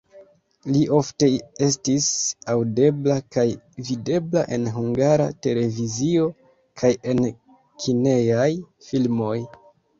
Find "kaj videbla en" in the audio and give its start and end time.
3.37-4.67